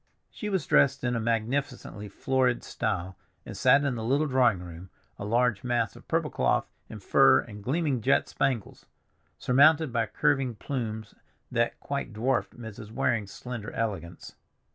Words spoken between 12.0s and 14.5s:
dwarfed Mrs. Waring's slender elegance.